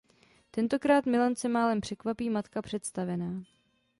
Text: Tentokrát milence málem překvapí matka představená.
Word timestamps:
Tentokrát 0.51 1.05
milence 1.05 1.47
málem 1.49 1.81
překvapí 1.81 2.29
matka 2.29 2.61
představená. 2.61 3.43